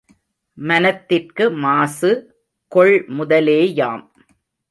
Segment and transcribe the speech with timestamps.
[0.57, 2.11] மனத்திற்கு மாசு
[2.71, 4.03] கொள்முதலேயாம்.